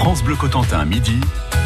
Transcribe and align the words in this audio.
France 0.00 0.22
Bleu 0.22 0.34
Cotentin, 0.34 0.86
midi, 0.86 1.20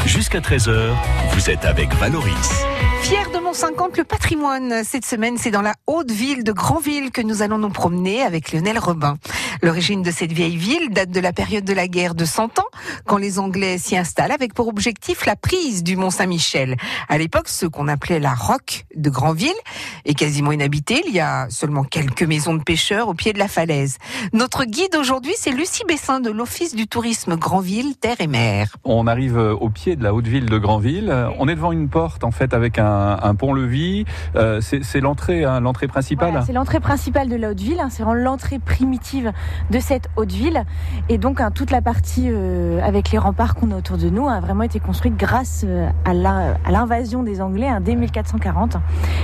jusqu'à 0.07 0.41
13h, 0.41 0.91
vous 1.35 1.51
êtes 1.51 1.65
avec 1.65 1.95
Valoris. 1.95 2.65
Fier 3.03 3.31
de 3.31 3.39
Mont 3.39 3.53
50, 3.53 3.99
le 3.99 4.05
patrimoine. 4.05 4.83
Cette 4.83 5.05
semaine, 5.05 5.37
c'est 5.37 5.51
dans 5.51 5.63
la 5.63 5.75
haute 5.87 6.11
ville 6.11 6.43
de 6.43 6.53
Grandville 6.53 7.13
que 7.13 7.21
nous 7.21 7.43
allons 7.43 7.59
nous 7.59 7.69
promener 7.69 8.23
avec 8.23 8.51
Lionel 8.51 8.79
Robin. 8.79 9.19
L'origine 9.63 10.03
de 10.03 10.11
cette 10.11 10.33
vieille 10.33 10.57
ville 10.57 10.91
date 10.91 11.11
de 11.11 11.21
la 11.21 11.33
période 11.33 11.65
de 11.65 11.75
la 11.75 11.87
guerre 11.87 12.15
de 12.15 12.25
100 12.25 12.59
ans, 12.59 12.67
quand 13.07 13.19
les 13.19 13.39
Anglais 13.39 13.77
s'y 13.77 13.97
installent 13.97 14.33
avec 14.33 14.55
pour 14.55 14.69
objectif 14.69 15.27
la 15.27 15.37
prise 15.37 15.85
du 15.85 15.97
Mont 15.97 16.11
Saint-Michel. 16.11 16.77
À 17.11 17.19
l'époque, 17.19 17.49
ce 17.49 17.67
qu'on 17.67 17.89
appelait 17.89 18.21
la 18.21 18.35
roque 18.35 18.87
de 18.97 19.11
Grandville 19.11 19.53
est 20.07 20.15
quasiment 20.15 20.53
inhabité. 20.53 21.03
Il 21.07 21.15
y 21.15 21.21
a 21.21 21.47
seulement 21.51 21.85
quelques 21.85 22.23
maisons 22.23 22.55
de 22.55 22.63
pêcheurs 22.63 23.09
au 23.09 23.15
pied 23.15 23.35
de 23.35 23.39
la 23.39 23.49
falaise. 23.49 23.99
Notre 24.33 24.65
guide 24.65 24.97
aujourd'hui, 24.97 25.35
c'est 25.37 25.53
Lucie 25.53 25.85
Bessin 25.87 26.21
de 26.21 26.31
l'Office 26.31 26.75
du 26.75 26.87
tourisme 26.87 27.37
Grandville, 27.37 27.97
Terre 27.97 28.17
et 28.21 28.24
On 28.85 29.07
arrive 29.07 29.37
au 29.37 29.69
pied 29.69 29.97
de 29.97 30.03
la 30.03 30.15
haute 30.15 30.27
ville 30.27 30.47
de 30.47 30.59
Grandville. 30.59 31.15
On 31.39 31.49
est 31.49 31.55
devant 31.55 31.73
une 31.73 31.89
porte, 31.89 32.25
en 32.25 32.31
fait, 32.31 32.55
avec 32.55 32.79
un, 32.79 33.19
un 33.23 33.35
pont-levis. 33.35 34.05
Euh, 34.37 34.61
c'est 34.61 35.01
l'entrée, 35.01 35.45
hein, 35.45 35.61
l'entrée 35.61 35.87
principale. 35.87 36.31
Voilà, 36.31 36.47
c'est 36.47 36.53
l'entrée 36.53 36.81
principale 36.81 37.29
de 37.29 37.37
la 37.37 37.51
haute 37.51 37.61
ville. 37.61 37.81
Hein, 37.81 37.89
c'est 37.91 38.03
vraiment 38.03 38.23
l'entrée 38.23 38.59
primitive 38.59 39.33
de 39.71 39.79
cette 39.79 40.09
haute 40.17 40.33
ville. 40.33 40.65
Et 41.09 41.19
donc, 41.19 41.41
hein, 41.41 41.51
toute 41.51 41.71
la 41.71 41.83
partie 41.83 42.29
euh, 42.29 42.81
avec 42.83 43.11
les 43.11 43.19
remparts 43.19 43.55
qu'on 43.55 43.71
a 43.71 43.77
autour 43.77 43.99
de 43.99 44.09
nous 44.09 44.29
a 44.29 44.41
vraiment 44.41 44.63
été 44.63 44.81
construite 44.81 45.17
grâce 45.17 45.65
euh, 45.67 45.89
à 46.05 46.71
l'invasion 46.71 47.23
des 47.23 47.41
Anglais 47.41 47.71
dès 47.81 47.95
1440. 47.95 48.77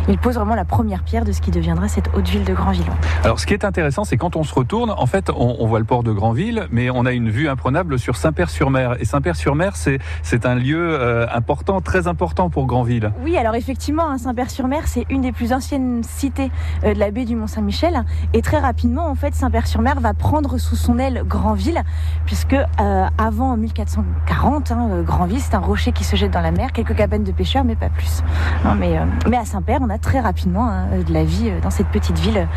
Il 0.08 0.18
pose 0.18 0.34
vraiment 0.34 0.54
la 0.54 0.64
première 0.64 1.02
pierre 1.02 1.24
de 1.24 1.32
ce 1.32 1.40
qui 1.40 1.50
deviendra 1.50 1.88
cette 1.88 2.08
haute 2.14 2.28
ville 2.28 2.44
de 2.44 2.54
Grandville. 2.54 2.84
Alors, 3.24 3.38
ce 3.40 3.46
qui 3.46 3.54
est 3.54 3.64
intéressant, 3.64 4.04
c'est 4.04 4.16
quand 4.16 4.36
on 4.36 4.44
se 4.44 4.54
retourne, 4.54 4.90
en 4.90 5.06
fait, 5.06 5.30
on, 5.30 5.56
on, 5.58 5.66
voit 5.66 5.78
le 5.78 5.84
port 5.84 6.02
de 6.02 6.12
Grandville, 6.12 6.66
mais 6.70 6.90
on 6.90 7.06
a 7.06 7.12
une 7.12 7.30
vue 7.30 7.48
imprenable 7.48 7.98
sur 7.98 8.16
Saint-Père-sur-Mer. 8.16 8.89
Et 8.98 9.04
Saint-Père-sur-Mer, 9.04 9.74
c'est 9.76 10.46
un 10.46 10.54
lieu 10.54 10.78
euh, 10.78 11.26
important, 11.32 11.80
très 11.80 12.08
important 12.08 12.50
pour 12.50 12.66
Grandville. 12.66 13.12
Oui, 13.22 13.36
alors 13.36 13.54
effectivement, 13.54 14.08
hein, 14.08 14.18
Saint-Père-sur-Mer, 14.18 14.82
c'est 14.86 15.06
une 15.10 15.20
des 15.22 15.32
plus 15.32 15.52
anciennes 15.52 16.02
cités 16.02 16.50
euh, 16.84 16.94
de 16.94 16.98
la 16.98 17.10
baie 17.10 17.24
du 17.24 17.36
Mont-Saint-Michel. 17.36 18.04
Et 18.32 18.42
très 18.42 18.58
rapidement, 18.58 19.06
en 19.06 19.14
fait, 19.14 19.34
Saint-Père-sur-Mer 19.34 20.00
va 20.00 20.14
prendre 20.14 20.58
sous 20.58 20.76
son 20.76 20.98
aile 20.98 21.22
Grandville, 21.26 21.82
puisque 22.26 22.54
euh, 22.54 23.06
avant 23.18 23.56
1440, 23.56 24.72
hein, 24.72 25.02
Grandville, 25.04 25.40
c'est 25.40 25.54
un 25.54 25.60
rocher 25.60 25.92
qui 25.92 26.04
se 26.04 26.16
jette 26.16 26.30
dans 26.30 26.40
la 26.40 26.52
mer, 26.52 26.72
quelques 26.72 26.96
cabanes 26.96 27.24
de 27.24 27.32
pêcheurs, 27.32 27.64
mais 27.64 27.76
pas 27.76 27.88
plus. 27.88 28.22
Non, 28.64 28.74
mais, 28.74 28.98
mais 29.28 29.36
à 29.36 29.44
Saint-Père, 29.44 29.78
on 29.82 29.90
a 29.90 29.98
très 29.98 30.20
rapidement 30.20 30.68
hein, 30.68 30.86
de 31.06 31.12
la 31.12 31.24
vie 31.24 31.50
dans 31.62 31.70
cette 31.70 31.88
petite 31.88 32.18
ville 32.18 32.48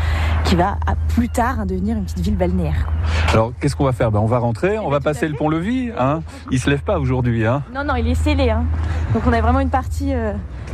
qui 0.44 0.56
va 0.56 0.76
plus 1.08 1.28
tard 1.28 1.60
hein, 1.60 1.66
devenir 1.66 1.96
une 1.96 2.04
petite 2.04 2.20
ville 2.20 2.36
balnéaire. 2.36 2.88
Alors, 3.32 3.52
qu'est-ce 3.60 3.74
qu'on 3.74 3.84
va 3.84 3.92
faire? 3.92 4.10
Ben, 4.10 4.20
On 4.20 4.26
va 4.26 4.38
rentrer, 4.38 4.78
on 4.78 4.90
va 4.90 5.00
passer 5.00 5.26
le 5.28 5.34
pont-levis. 5.34 5.90
Hein? 5.98 6.22
Il 6.50 6.60
se 6.60 6.70
lève 6.70 6.82
pas 6.82 6.98
aujourd'hui. 6.98 7.44
Hein? 7.46 7.62
Non, 7.74 7.84
non, 7.84 7.96
il 7.96 8.06
est 8.08 8.14
scellé. 8.14 8.50
Hein. 8.50 8.64
Donc, 9.12 9.22
on 9.26 9.32
a 9.32 9.40
vraiment 9.40 9.60
une 9.60 9.70
partie, 9.70 10.12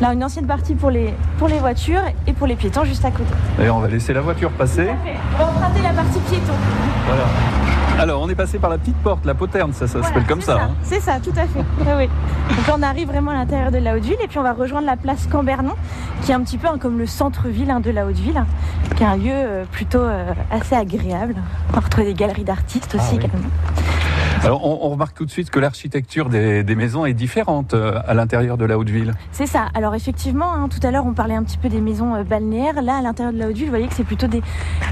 là, 0.00 0.12
une 0.12 0.22
ancienne 0.22 0.46
partie 0.46 0.74
pour 0.74 0.90
les, 0.90 1.14
pour 1.38 1.48
les 1.48 1.58
voitures 1.58 2.02
et 2.26 2.32
pour 2.32 2.46
les 2.46 2.56
piétons 2.56 2.84
juste 2.84 3.04
à 3.04 3.10
côté. 3.10 3.30
D'ailleurs, 3.56 3.76
on 3.76 3.80
va 3.80 3.88
laisser 3.88 4.12
la 4.12 4.20
voiture 4.20 4.50
passer. 4.50 4.88
On 5.34 5.38
va 5.38 5.50
emprunter 5.50 5.82
la 5.82 5.92
partie 5.92 6.18
piéton. 6.20 6.52
Voilà. 7.06 7.24
Alors, 8.02 8.22
on 8.22 8.28
est 8.30 8.34
passé 8.34 8.58
par 8.58 8.70
la 8.70 8.78
petite 8.78 8.96
porte, 8.96 9.26
la 9.26 9.34
poterne, 9.34 9.72
ça, 9.74 9.86
ça 9.86 9.98
voilà, 9.98 10.06
s'appelle 10.08 10.26
comme 10.26 10.40
ça. 10.40 10.56
ça 10.56 10.62
hein. 10.64 10.70
C'est 10.82 11.00
ça, 11.00 11.18
tout 11.22 11.32
à 11.36 11.42
fait. 11.46 11.64
oui, 11.80 11.86
oui. 11.98 12.08
Donc 12.56 12.66
là, 12.66 12.74
on 12.78 12.82
arrive 12.82 13.08
vraiment 13.08 13.30
à 13.32 13.34
l'intérieur 13.34 13.70
de 13.70 13.76
la 13.78 13.94
Haute-Ville 13.94 14.16
et 14.22 14.26
puis 14.26 14.38
on 14.38 14.42
va 14.42 14.54
rejoindre 14.54 14.86
la 14.86 14.96
place 14.96 15.26
Cambernon, 15.30 15.74
qui 16.22 16.32
est 16.32 16.34
un 16.34 16.40
petit 16.40 16.56
peu 16.56 16.66
hein, 16.66 16.78
comme 16.80 16.98
le 16.98 17.06
centre-ville 17.06 17.70
hein, 17.70 17.80
de 17.80 17.90
la 17.90 18.06
Haute-Ville, 18.06 18.42
qui 18.96 19.02
est 19.02 19.06
un 19.06 19.16
lieu 19.16 19.32
euh, 19.32 19.64
plutôt 19.70 19.98
euh, 20.00 20.32
assez 20.50 20.74
agréable. 20.74 21.34
On 21.70 21.74
va 21.74 21.80
retrouver 21.80 22.06
des 22.06 22.14
galeries 22.14 22.44
d'artistes 22.44 22.94
aussi 22.94 23.04
Ah 23.04 23.12
oui. 23.12 23.16
également. 23.18 23.48
Alors, 24.42 24.64
on, 24.66 24.86
on, 24.86 24.88
remarque 24.88 25.14
tout 25.14 25.26
de 25.26 25.30
suite 25.30 25.50
que 25.50 25.58
l'architecture 25.58 26.30
des, 26.30 26.62
des, 26.62 26.74
maisons 26.74 27.04
est 27.04 27.12
différente 27.12 27.74
euh, 27.74 28.00
à 28.06 28.14
l'intérieur 28.14 28.56
de 28.56 28.64
la 28.64 28.78
Haute-Ville. 28.78 29.12
C'est 29.32 29.46
ça. 29.46 29.66
Alors, 29.74 29.94
effectivement, 29.94 30.54
hein, 30.54 30.68
tout 30.68 30.84
à 30.86 30.90
l'heure, 30.90 31.04
on 31.04 31.12
parlait 31.12 31.34
un 31.34 31.42
petit 31.42 31.58
peu 31.58 31.68
des 31.68 31.82
maisons 31.82 32.14
euh, 32.14 32.24
balnéaires. 32.24 32.80
Là, 32.80 32.96
à 32.96 33.02
l'intérieur 33.02 33.34
de 33.34 33.38
la 33.38 33.48
Haute-Ville, 33.48 33.66
vous 33.66 33.70
voyez 33.70 33.86
que 33.86 33.94
c'est 33.94 34.04
plutôt 34.04 34.28
des, 34.28 34.42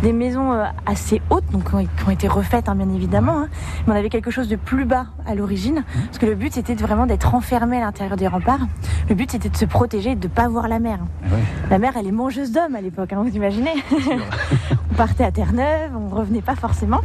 des 0.03 0.13
maisons 0.13 0.53
euh, 0.53 0.65
assez 0.85 1.23
hautes, 1.31 1.51
donc 1.51 1.71
qui 1.71 2.05
ont 2.07 2.11
été 2.11 2.29
refaites, 2.29 2.69
hein, 2.69 2.75
bien 2.75 2.91
évidemment. 2.95 3.39
Hein. 3.39 3.49
Mais 3.87 3.95
on 3.95 3.97
avait 3.97 4.11
quelque 4.11 4.31
chose 4.31 4.49
de 4.49 4.57
plus 4.57 4.85
bas 4.85 5.07
à 5.27 5.35
l'origine, 5.35 5.83
parce 6.07 6.19
que 6.19 6.27
le 6.27 6.35
but, 6.35 6.53
c'était 6.53 6.75
vraiment 6.75 7.07
d'être 7.07 7.35
enfermé 7.35 7.79
à 7.79 7.81
l'intérieur 7.81 8.19
des 8.19 8.27
remparts. 8.27 8.67
Le 9.09 9.15
but, 9.15 9.31
c'était 9.31 9.49
de 9.49 9.57
se 9.57 9.65
protéger 9.65 10.11
et 10.11 10.17
de 10.17 10.29
ne 10.29 10.33
pas 10.33 10.49
voir 10.49 10.69
la 10.69 10.79
mer. 10.79 10.99
Oui. 11.25 11.39
La 11.71 11.79
mer, 11.79 11.95
elle 11.99 12.07
est 12.07 12.13
mangeuse 12.13 12.53
d'hommes 12.53 12.77
à 12.77 12.83
l'époque, 12.83 13.15
vous 13.15 13.35
imaginez 13.35 13.73
On 14.91 14.95
partait 14.95 15.25
à 15.25 15.33
Terre-Neuve, 15.33 15.93
on 15.97 16.15
revenait 16.15 16.43
pas 16.43 16.55
forcément. 16.55 17.01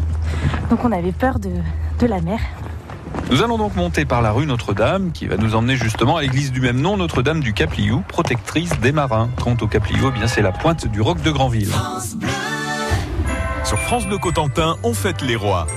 Donc, 0.69 0.83
on 0.83 0.91
avait 0.91 1.11
peur 1.11 1.39
de, 1.39 1.49
de 1.99 2.07
la 2.07 2.21
mer. 2.21 2.39
Nous 3.29 3.41
allons 3.41 3.57
donc 3.57 3.75
monter 3.75 4.05
par 4.05 4.21
la 4.21 4.31
rue 4.31 4.45
Notre-Dame 4.45 5.11
qui 5.11 5.27
va 5.27 5.37
nous 5.37 5.55
emmener 5.55 5.75
justement 5.75 6.17
à 6.17 6.21
l'église 6.21 6.51
du 6.51 6.61
même 6.61 6.79
nom, 6.79 6.97
Notre-Dame 6.97 7.39
du 7.39 7.53
Capliou, 7.53 8.03
protectrice 8.07 8.79
des 8.79 8.91
marins. 8.91 9.29
Quant 9.41 9.55
au 9.61 9.67
Capliou, 9.67 10.09
eh 10.09 10.17
bien 10.17 10.27
c'est 10.27 10.41
la 10.41 10.51
pointe 10.51 10.87
du 10.87 11.01
roc 11.01 11.21
de 11.21 11.31
Grandville. 11.31 11.69
France 11.69 12.15
Sur 13.63 13.79
France 13.79 14.05
Bleu 14.07 14.17
Cotentin, 14.17 14.75
on 14.83 14.93
fête 14.93 15.21
les 15.21 15.35
rois. 15.35 15.67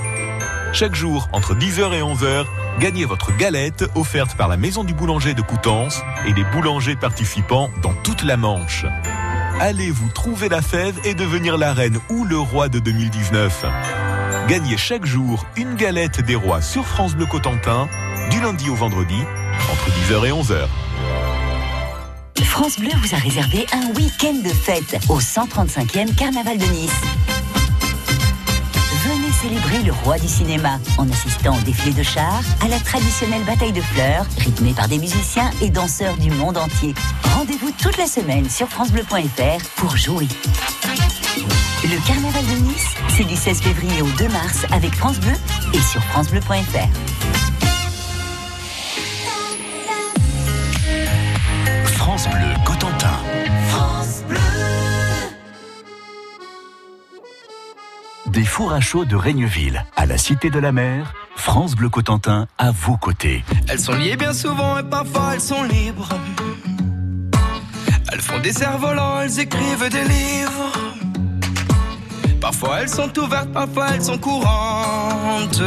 Chaque 0.73 0.93
jour, 0.93 1.29
entre 1.31 1.55
10h 1.55 1.93
et 1.93 2.01
11h, 2.01 2.45
gagnez 2.79 3.05
votre 3.05 3.35
galette 3.35 3.85
offerte 3.95 4.35
par 4.35 4.47
la 4.47 4.57
Maison 4.57 4.83
du 4.83 4.93
Boulanger 4.93 5.33
de 5.33 5.41
Coutances 5.41 6.01
et 6.27 6.33
les 6.33 6.43
boulangers 6.43 6.95
participants 6.95 7.69
dans 7.81 7.93
toute 8.03 8.23
la 8.23 8.37
Manche. 8.37 8.85
Allez 9.59 9.89
vous 9.89 10.09
trouver 10.09 10.49
la 10.49 10.61
fève 10.61 10.99
et 11.05 11.15
devenir 11.15 11.57
la 11.57 11.73
reine 11.73 11.97
ou 12.09 12.25
le 12.25 12.37
roi 12.37 12.69
de 12.69 12.79
2019. 12.79 13.65
Gagnez 14.47 14.77
chaque 14.77 15.05
jour 15.05 15.45
une 15.57 15.75
galette 15.75 16.21
des 16.21 16.35
rois 16.35 16.61
sur 16.61 16.85
France 16.85 17.15
Bleu 17.15 17.25
Cotentin, 17.25 17.89
du 18.31 18.39
lundi 18.39 18.69
au 18.69 18.75
vendredi, 18.75 19.19
entre 19.69 19.89
10h 19.89 20.25
et 20.25 20.31
11h. 20.31 20.67
France 22.45 22.79
Bleu 22.79 22.91
vous 23.01 23.13
a 23.13 23.17
réservé 23.17 23.65
un 23.73 23.87
week-end 23.93 24.35
de 24.35 24.47
fête 24.47 24.97
au 25.09 25.19
135e 25.19 26.15
Carnaval 26.15 26.57
de 26.57 26.65
Nice. 26.65 26.91
Venez 29.03 29.31
célébrer 29.33 29.83
le 29.83 29.91
roi 29.91 30.17
du 30.17 30.29
cinéma 30.29 30.79
en 30.97 31.09
assistant 31.09 31.57
au 31.57 31.61
défilé 31.65 31.93
de 31.93 32.03
chars, 32.03 32.41
à 32.61 32.69
la 32.69 32.79
traditionnelle 32.79 33.43
bataille 33.43 33.73
de 33.73 33.81
fleurs, 33.81 34.25
rythmée 34.37 34.73
par 34.73 34.87
des 34.87 34.97
musiciens 34.97 35.51
et 35.61 35.69
danseurs 35.69 36.15
du 36.15 36.31
monde 36.31 36.57
entier. 36.57 36.93
Rendez-vous 37.35 37.71
toute 37.71 37.97
la 37.97 38.07
semaine 38.07 38.49
sur 38.49 38.69
FranceBleu.fr 38.69 39.69
pour 39.75 39.97
jouer. 39.97 40.27
Le 41.89 42.05
Carnaval 42.05 42.45
de 42.45 42.67
Nice, 42.67 42.95
c'est 43.07 43.23
du 43.23 43.37
16 43.37 43.61
février 43.61 44.01
au 44.01 44.09
2 44.17 44.27
mars 44.27 44.65
avec 44.73 44.93
France 44.93 45.21
Bleu 45.21 45.31
et 45.73 45.79
sur 45.79 46.03
FranceBleu.fr. 46.03 46.89
France 51.85 52.27
Bleu 52.27 52.47
Cotentin. 52.65 53.13
France 53.69 54.21
Bleu. 54.27 54.37
Des 58.25 58.43
fours 58.43 58.73
à 58.73 58.81
chaud 58.81 59.05
de 59.05 59.15
Raigneville 59.15 59.85
à 59.95 60.05
la 60.05 60.17
Cité 60.17 60.49
de 60.49 60.59
la 60.59 60.73
Mer, 60.73 61.13
France 61.37 61.75
Bleu 61.75 61.87
Cotentin 61.87 62.47
à 62.57 62.71
vos 62.71 62.97
côtés. 62.97 63.45
Elles 63.69 63.79
sont 63.79 63.93
liées 63.93 64.17
bien 64.17 64.33
souvent 64.33 64.77
et 64.77 64.83
parfois 64.83 65.35
elles 65.35 65.41
sont 65.41 65.63
libres. 65.63 66.09
Elles 68.11 68.21
font 68.21 68.39
des 68.39 68.51
cerfs-volants, 68.51 69.21
elles 69.21 69.39
écrivent 69.39 69.89
des 69.89 70.03
livres. 70.03 70.86
Parfois 72.41 72.81
elles 72.81 72.89
sont 72.89 73.17
ouvertes, 73.19 73.51
parfois 73.51 73.87
elles 73.93 74.03
sont 74.03 74.17
courantes. 74.17 75.61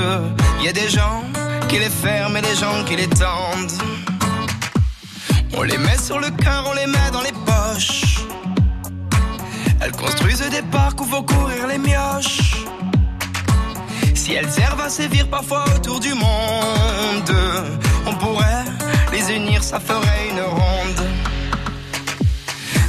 Il 0.58 0.66
y 0.66 0.68
a 0.68 0.72
des 0.72 0.88
gens 0.88 1.22
qui 1.68 1.78
les 1.78 1.90
ferment 1.90 2.36
et 2.36 2.42
des 2.42 2.56
gens 2.56 2.84
qui 2.86 2.96
les 2.96 3.08
tendent. 3.08 3.72
On 5.56 5.62
les 5.62 5.78
met 5.78 5.98
sur 5.98 6.18
le 6.18 6.30
cœur, 6.30 6.64
on 6.70 6.74
les 6.74 6.86
met 6.86 7.10
dans 7.12 7.22
les 7.22 7.32
poches. 7.32 8.24
Elles 9.80 9.92
construisent 9.92 10.48
des 10.50 10.62
parcs 10.62 11.00
où 11.00 11.04
vont 11.04 11.22
courir 11.22 11.66
les 11.66 11.78
mioches. 11.78 12.64
Si 14.14 14.34
elles 14.34 14.50
servent 14.50 14.80
à 14.80 14.88
sévir 14.88 15.28
parfois 15.28 15.64
autour 15.74 15.98
du 16.00 16.14
monde, 16.14 17.34
on 18.06 18.14
pourrait 18.14 18.64
les 19.12 19.34
unir, 19.34 19.62
ça 19.62 19.80
ferait 19.80 20.28
une 20.30 20.40
ronde. 20.40 21.02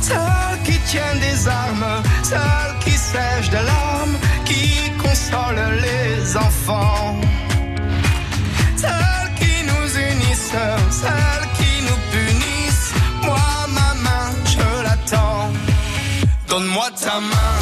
Celles 0.01 0.59
qui 0.65 0.77
tiennent 0.79 1.19
des 1.19 1.47
armes, 1.47 2.03
celles 2.23 2.75
qui 2.83 2.91
sèchent 3.11 3.49
des 3.49 3.65
larmes, 3.73 4.17
qui 4.45 4.65
consolent 5.03 5.75
les 5.87 6.37
enfants. 6.37 7.15
Celles 8.83 9.31
qui 9.39 9.55
nous 9.69 9.89
unissent, 10.11 10.55
celles 11.01 11.47
qui 11.57 11.73
nous 11.87 12.01
punissent. 12.13 12.91
Moi, 13.27 13.49
ma 13.77 13.91
main, 14.05 14.29
je 14.53 14.69
l'attends. 14.85 15.49
Donne-moi 16.49 16.87
ta 17.03 17.17
main, 17.33 17.57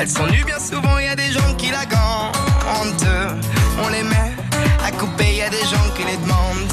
Elles 0.00 0.08
sont 0.08 0.26
nues 0.28 0.44
bien 0.44 0.58
souvent, 0.58 0.98
y 0.98 1.08
a 1.08 1.14
des 1.14 1.30
gens 1.30 1.54
qui 1.58 1.70
la 1.70 1.84
gantent. 1.84 3.06
On 3.84 3.88
les 3.88 4.02
met 4.02 4.32
à 4.82 4.90
couper, 4.92 5.34
y 5.34 5.42
a 5.42 5.50
des 5.50 5.60
gens 5.72 5.90
qui 5.94 6.04
les 6.04 6.16
demandent. 6.16 6.72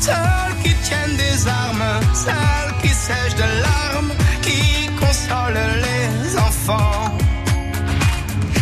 Seules 0.00 0.56
qui 0.64 0.72
tiennent 0.76 1.16
des 1.16 1.46
armes, 1.46 2.00
celles 2.14 2.74
qui 2.80 2.88
sèchent 2.88 3.34
de 3.34 3.48
larmes, 3.66 4.12
qui 4.40 4.88
consolent 4.98 5.58
les 5.86 6.38
enfants. 6.38 7.18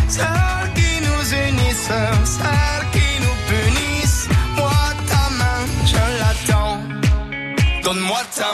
Celles 0.08 0.72
qui 0.74 1.00
nous 1.06 1.24
unissent, 1.46 1.92
celles 2.24 2.90
qui 2.90 3.08
nous 3.22 3.36
punissent. 3.52 4.28
Moi, 4.56 4.72
ta 5.06 5.30
main, 5.38 5.64
je 5.86 6.04
l'attends. 6.18 6.80
Donne-moi 7.84 8.22
ta 8.34 8.52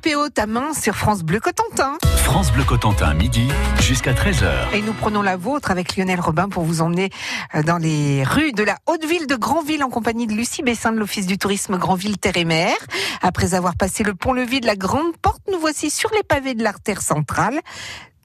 Capéo, 0.00 0.28
ta 0.28 0.46
main 0.46 0.74
sur 0.74 0.94
France 0.94 1.24
Bleu 1.24 1.40
Cotentin. 1.40 1.94
France 2.18 2.52
Bleu 2.52 2.62
Cotentin, 2.62 3.14
midi 3.14 3.48
jusqu'à 3.80 4.12
13h. 4.12 4.46
Et 4.72 4.80
nous 4.80 4.92
prenons 4.92 5.22
la 5.22 5.36
vôtre 5.36 5.72
avec 5.72 5.96
Lionel 5.96 6.20
Robin 6.20 6.48
pour 6.48 6.62
vous 6.62 6.82
emmener 6.82 7.10
euh, 7.56 7.64
dans 7.64 7.78
les 7.78 8.22
rues 8.22 8.52
de 8.52 8.62
la 8.62 8.76
Haute-Ville 8.86 9.26
de 9.26 9.34
Grandville 9.34 9.82
en 9.82 9.88
compagnie 9.88 10.28
de 10.28 10.34
Lucie 10.34 10.62
Bessin 10.62 10.92
de 10.92 10.98
l'Office 11.00 11.26
du 11.26 11.36
tourisme 11.36 11.78
Grandville 11.78 12.16
Terre 12.16 12.36
et 12.36 12.44
Mer. 12.44 12.74
Après 13.22 13.54
avoir 13.56 13.74
passé 13.74 14.04
le 14.04 14.14
pont-levis 14.14 14.60
de 14.60 14.66
la 14.66 14.76
Grande 14.76 15.16
Porte, 15.20 15.42
nous 15.50 15.58
voici 15.58 15.90
sur 15.90 16.10
les 16.14 16.22
pavés 16.22 16.54
de 16.54 16.62
l'artère 16.62 17.02
centrale. 17.02 17.58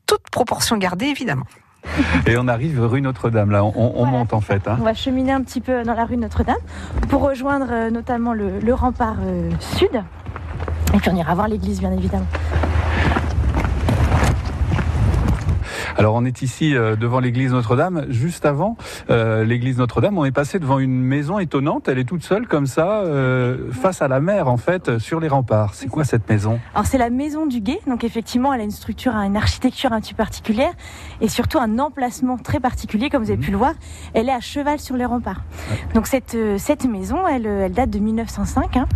Toute 0.05 0.29
proportion 0.31 0.77
gardée, 0.77 1.07
évidemment. 1.07 1.45
Et 2.27 2.37
on 2.37 2.47
arrive 2.49 2.79
rue 2.85 3.01
Notre-Dame, 3.01 3.49
là, 3.49 3.65
on, 3.65 3.73
on 3.75 3.89
Voilà. 4.03 4.11
monte 4.11 4.33
en 4.33 4.41
fait. 4.41 4.67
hein. 4.67 4.77
On 4.79 4.83
va 4.83 4.93
cheminer 4.93 5.31
un 5.31 5.41
petit 5.41 5.59
peu 5.59 5.81
dans 5.81 5.95
la 5.95 6.05
rue 6.05 6.17
Notre-Dame 6.17 6.55
pour 7.09 7.21
rejoindre 7.23 7.65
euh, 7.71 7.89
notamment 7.89 8.33
le, 8.33 8.59
le 8.59 8.73
rempart 8.75 9.17
euh, 9.25 9.49
sud. 9.77 10.03
Et 10.93 10.97
puis 10.97 11.09
on 11.11 11.15
ira 11.15 11.33
voir 11.33 11.47
l'église, 11.47 11.79
bien 11.79 11.91
évidemment. 11.91 12.27
Alors 15.95 16.15
on 16.15 16.25
est 16.25 16.41
ici 16.41 16.75
euh, 16.75 16.95
devant 16.95 17.19
l'église 17.19 17.51
Notre-Dame. 17.51 18.05
Juste 18.09 18.45
avant 18.45 18.77
euh, 19.11 19.43
l'église 19.45 19.77
Notre-Dame, 19.77 20.17
on 20.17 20.25
est 20.25 20.31
passé 20.31 20.57
devant 20.59 20.79
une 20.79 20.99
maison 21.01 21.37
étonnante. 21.39 21.87
Elle 21.87 21.99
est 21.99 22.03
toute 22.03 22.23
seule 22.23 22.47
comme 22.47 22.65
ça, 22.65 23.01
euh, 23.01 23.71
face 23.71 24.01
à 24.01 24.07
la 24.07 24.19
mer 24.19 24.47
en 24.47 24.57
fait, 24.57 24.97
sur 24.97 25.19
les 25.19 25.27
remparts. 25.27 25.75
C'est 25.75 25.87
quoi 25.87 26.03
cette 26.03 26.27
maison? 26.27 26.59
Alors 26.73 26.87
c'est 26.87 26.97
la 26.97 27.11
maison 27.11 27.45
du 27.45 27.61
guet, 27.61 27.79
donc 27.87 28.03
effectivement 28.03 28.53
elle 28.53 28.61
a 28.61 28.63
une 28.63 28.71
structure, 28.71 29.13
une 29.13 29.37
architecture 29.37 29.93
un 29.93 30.01
petit 30.01 30.13
peu 30.13 30.17
particulière 30.23 30.73
et 31.21 31.27
surtout 31.27 31.59
un 31.59 31.77
emplacement 31.79 32.37
très 32.37 32.59
particulier 32.59 33.09
comme 33.09 33.23
vous 33.23 33.31
avez 33.31 33.39
pu 33.39 33.51
le 33.51 33.57
voir. 33.57 33.73
Elle 34.13 34.29
est 34.29 34.33
à 34.33 34.39
cheval 34.41 34.79
sur 34.79 34.97
les 34.97 35.05
remparts. 35.05 35.43
Donc 35.93 36.07
cette, 36.07 36.35
cette 36.57 36.85
maison, 36.85 37.27
elle, 37.27 37.45
elle 37.45 37.71
date 37.73 37.91
de 37.91 37.99
1905. 37.99 38.77
hein. 38.77 38.87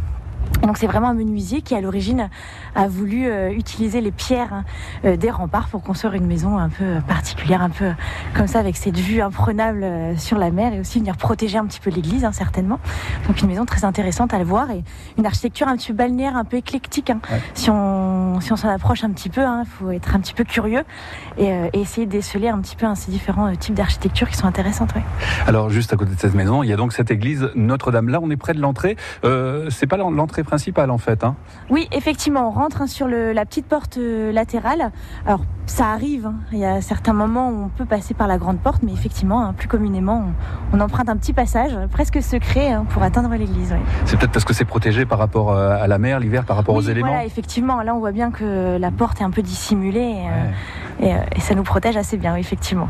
Donc 0.64 0.78
c'est 0.78 0.88
vraiment 0.88 1.10
un 1.10 1.14
menuisier 1.14 1.62
qui 1.62 1.76
à 1.76 1.82
l'origine 1.82 2.30
a 2.76 2.88
voulu 2.88 3.28
euh, 3.28 3.52
utiliser 3.52 4.02
les 4.02 4.12
pierres 4.12 4.54
hein, 4.54 4.64
euh, 5.06 5.16
des 5.16 5.30
remparts 5.30 5.68
pour 5.68 5.82
construire 5.82 6.14
une 6.14 6.26
maison 6.26 6.58
un 6.58 6.70
peu 6.70 6.84
euh, 6.84 7.00
particulière, 7.02 7.62
un 7.62 7.70
peu 7.70 7.92
comme 8.36 8.48
ça 8.48 8.60
avec 8.60 8.76
cette 8.76 8.98
vue 8.98 9.22
imprenable 9.22 9.86
sur 10.18 10.38
la 10.38 10.52
mer 10.52 10.74
et 10.74 10.80
aussi 10.80 11.00
venir 11.00 11.16
protéger 11.18 11.58
un 11.58 11.66
petit 11.66 11.80
peu 11.80 11.90
l'église 11.90 12.26
hein, 12.26 12.32
certainement. 12.32 12.80
Donc 13.28 13.42
une 13.42 13.48
maison 13.48 13.66
très 13.66 13.86
intéressante 13.86 14.34
à 14.34 14.40
le 14.40 14.46
voir 14.46 14.72
et 14.72 14.84
une 15.18 15.26
architecture 15.26 15.68
un 15.68 15.78
petit 15.78 15.90
peu 15.90 15.94
balnéaire, 15.94 16.36
un 16.36 16.44
peu 16.44 16.58
éclectique. 16.58 17.10
hein. 17.10 17.20
Ouais. 17.32 17.42
Si 17.54 17.70
on 17.70 18.40
si 18.42 18.52
on 18.54 18.56
s'en 18.56 18.70
approche 18.70 19.04
un 19.04 19.12
petit 19.12 19.30
peu, 19.30 19.42
il 19.42 19.66
faut 19.66 19.92
être 19.92 20.16
un 20.16 20.20
petit 20.20 20.34
peu 20.34 20.44
curieux 20.44 20.84
et, 21.38 21.52
euh, 21.52 21.70
et 21.74 21.82
essayer 21.82 22.06
de 22.06 22.12
déceler 22.12 22.50
un 22.50 22.60
petit 22.60 22.76
peu 22.76 22.86
ces 22.96 23.12
différents 23.12 23.54
types 23.56 23.74
d'architecture 23.74 24.30
qui 24.30 24.36
sont 24.38 24.48
intéressantes. 24.48 24.94
ouais. 24.96 25.04
Alors 25.48 25.70
juste 25.70 25.94
à 25.94 25.96
côté 25.98 26.14
de 26.14 26.20
cette 26.20 26.36
maison, 26.36 26.64
il 26.64 26.70
y 26.70 26.74
a 26.74 26.76
donc 26.78 26.94
cette 26.94 27.12
église 27.12 27.50
Notre-Dame. 27.56 28.10
Là, 28.10 28.20
on 28.22 28.30
est 28.30 28.38
près 28.38 28.54
de 28.54 28.60
l'entrée. 28.62 28.96
Euh, 29.24 29.70
c'est 29.70 29.88
pas 29.88 29.98
l'entrée 29.98 30.44
principale 30.48 30.90
en 30.90 30.98
fait. 30.98 31.24
Hein. 31.24 31.36
Oui, 31.70 31.88
effectivement, 31.92 32.48
on 32.48 32.52
rentre 32.52 32.82
hein, 32.82 32.88
sur 32.88 33.08
le- 33.08 33.34
la 33.34 33.46
petite 33.46 33.68
porte 33.68 33.98
euh, 33.98 34.32
latérale. 34.32 34.92
Alors, 35.28 35.42
ça 35.68 35.88
arrive, 35.92 36.26
hein, 36.28 36.36
il 36.54 36.60
y 36.60 36.66
a 36.66 36.82
certains 36.82 37.14
moments 37.14 37.50
où 37.50 37.66
on 37.66 37.68
peut 37.70 37.86
passer 37.86 38.14
par 38.14 38.28
la 38.28 38.38
grande 38.38 38.58
porte, 38.60 38.82
mais 38.84 38.94
effectivement, 38.94 39.44
hein, 39.44 39.54
plus 39.56 39.68
communément, 39.68 40.24
on, 40.74 40.78
on 40.78 40.82
emprunte 40.82 41.10
un 41.10 41.18
petit 41.18 41.34
passage, 41.34 41.72
presque 41.92 42.22
secret, 42.24 42.76
pour 42.90 43.04
atteindre 43.04 43.30
l'église. 43.36 43.74
oui. 43.74 43.80
C'est 44.06 44.18
peut-être 44.18 44.32
parce 44.32 44.46
que 44.46 44.54
c'est 44.54 44.66
protégé 44.66 45.06
par 45.06 45.20
rapport 45.20 45.52
euh, 45.52 45.78
à 45.84 45.88
la 45.88 45.98
mer 46.00 46.20
l'hiver, 46.20 46.46
par 46.46 46.56
rapport 46.58 46.76
aux 46.76 46.82
éléments. 46.82 47.08
Voilà, 47.10 47.26
effectivement, 47.26 47.82
là, 47.84 47.94
on 47.94 48.00
voit 48.00 48.14
bien 48.14 48.32
que 48.32 48.78
la 48.78 48.92
porte 48.92 49.20
est 49.22 49.24
un 49.26 49.32
peu 49.32 49.42
dissimulée 49.42 50.24
et, 51.02 51.06
euh, 51.06 51.22
et, 51.34 51.38
et 51.38 51.40
ça 51.42 51.54
nous 51.54 51.64
protège 51.64 51.98
assez 51.98 52.18
bien, 52.18 52.36
effectivement. 52.38 52.88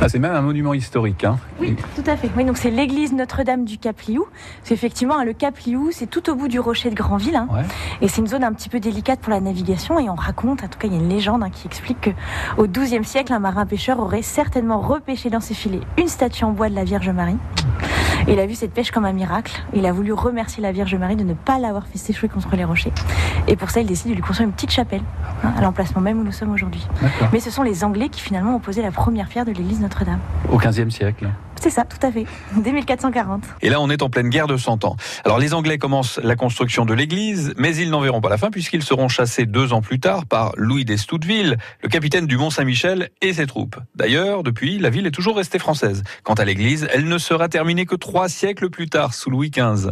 Ah, 0.00 0.08
c'est 0.08 0.20
même 0.20 0.32
un 0.34 0.42
monument 0.42 0.74
historique. 0.74 1.24
Hein. 1.24 1.38
Oui, 1.60 1.74
tout 1.96 2.08
à 2.08 2.16
fait. 2.16 2.30
Oui, 2.36 2.44
donc 2.44 2.56
c'est 2.56 2.70
l'église 2.70 3.12
Notre-Dame 3.12 3.64
du 3.64 3.78
Cap-Liou. 3.78 4.26
C'est 4.62 4.72
effectivement 4.74 5.18
hein, 5.18 5.24
le 5.24 5.32
Cap-Liou, 5.32 5.88
c'est 5.90 6.06
tout 6.06 6.30
au 6.30 6.36
bout 6.36 6.46
du 6.46 6.60
rocher 6.60 6.88
de 6.90 6.94
Granville. 6.94 7.34
hein. 7.34 7.48
Ouais. 7.52 7.62
Et 8.00 8.06
c'est 8.06 8.20
une 8.20 8.28
zone 8.28 8.44
un 8.44 8.52
petit 8.52 8.68
peu 8.68 8.78
délicate 8.78 9.18
pour 9.18 9.30
la 9.32 9.40
navigation. 9.40 9.98
Et 9.98 10.08
on 10.08 10.14
raconte, 10.14 10.62
en 10.62 10.68
tout 10.68 10.78
cas, 10.78 10.86
il 10.86 10.94
y 10.94 10.96
a 10.96 11.00
une 11.00 11.08
légende 11.08 11.42
hein, 11.42 11.50
qui 11.50 11.66
explique 11.66 12.00
que 12.00 12.10
au 12.58 12.68
XIIe 12.68 13.04
siècle, 13.04 13.32
un 13.32 13.40
marin 13.40 13.66
pêcheur 13.66 13.98
aurait 13.98 14.22
certainement 14.22 14.78
repêché 14.80 15.30
dans 15.30 15.40
ses 15.40 15.54
filets 15.54 15.80
une 15.98 16.08
statue 16.08 16.44
en 16.44 16.52
bois 16.52 16.68
de 16.68 16.76
la 16.76 16.84
Vierge 16.84 17.10
Marie. 17.10 17.36
Il 18.30 18.38
a 18.40 18.46
vu 18.46 18.54
cette 18.54 18.74
pêche 18.74 18.90
comme 18.90 19.06
un 19.06 19.12
miracle. 19.12 19.62
Il 19.72 19.86
a 19.86 19.92
voulu 19.92 20.12
remercier 20.12 20.62
la 20.62 20.70
Vierge 20.70 20.94
Marie 20.96 21.16
de 21.16 21.24
ne 21.24 21.32
pas 21.32 21.58
l'avoir 21.58 21.86
fait 21.86 21.96
s'échouer 21.96 22.28
contre 22.28 22.54
les 22.56 22.64
rochers. 22.64 22.92
Et 23.46 23.56
pour 23.56 23.70
ça, 23.70 23.80
il 23.80 23.86
décide 23.86 24.10
de 24.10 24.14
lui 24.16 24.20
construire 24.20 24.48
une 24.48 24.54
petite 24.54 24.70
chapelle, 24.70 25.00
hein, 25.42 25.52
à 25.56 25.62
l'emplacement 25.62 26.02
même 26.02 26.20
où 26.20 26.24
nous 26.24 26.32
sommes 26.32 26.52
aujourd'hui. 26.52 26.86
Mais 27.32 27.40
ce 27.40 27.50
sont 27.50 27.62
les 27.62 27.84
Anglais 27.84 28.10
qui 28.10 28.20
finalement 28.20 28.56
ont 28.56 28.60
posé 28.60 28.82
la 28.82 28.90
première 28.90 29.28
pierre 29.28 29.46
de 29.46 29.52
l'église 29.52 29.80
Notre-Dame. 29.80 30.20
Au 30.50 30.58
XVe 30.58 30.90
siècle. 30.90 31.28
C'est 31.60 31.70
ça, 31.70 31.84
tout 31.84 32.04
à 32.06 32.10
fait. 32.10 32.24
Dès 32.56 32.72
1440. 32.72 33.42
Et 33.62 33.70
là, 33.70 33.80
on 33.80 33.90
est 33.90 34.02
en 34.02 34.10
pleine 34.10 34.28
guerre 34.28 34.46
de 34.46 34.56
100 34.56 34.84
ans. 34.84 34.96
Alors, 35.24 35.38
les 35.38 35.54
Anglais 35.54 35.78
commencent 35.78 36.18
la 36.22 36.36
construction 36.36 36.84
de 36.84 36.94
l'église, 36.94 37.54
mais 37.56 37.74
ils 37.76 37.90
n'en 37.90 38.00
verront 38.00 38.20
pas 38.20 38.28
la 38.28 38.38
fin 38.38 38.50
puisqu'ils 38.50 38.82
seront 38.82 39.08
chassés 39.08 39.46
deux 39.46 39.72
ans 39.72 39.82
plus 39.82 40.00
tard 40.00 40.26
par 40.26 40.52
Louis 40.56 40.84
d'Estouteville, 40.84 41.58
le 41.82 41.88
capitaine 41.88 42.26
du 42.26 42.36
Mont-Saint-Michel 42.36 43.10
et 43.22 43.32
ses 43.32 43.46
troupes. 43.46 43.76
D'ailleurs, 43.94 44.42
depuis, 44.42 44.78
la 44.78 44.90
ville 44.90 45.06
est 45.06 45.12
toujours 45.12 45.36
restée 45.36 45.58
française. 45.58 46.02
Quant 46.22 46.34
à 46.34 46.44
l'église, 46.44 46.88
elle 46.92 47.06
ne 47.06 47.18
sera 47.18 47.48
terminée 47.48 47.86
que 47.86 47.96
trois 47.96 48.28
siècles 48.28 48.70
plus 48.70 48.88
tard, 48.88 49.14
sous 49.14 49.30
Louis 49.30 49.50
XV. 49.50 49.90